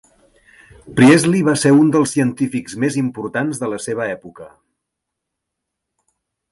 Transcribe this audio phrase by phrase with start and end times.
[0.99, 4.53] Priestley va ser un dels científics més importants de la seva època.